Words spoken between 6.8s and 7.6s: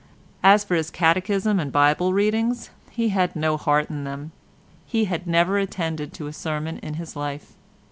his life.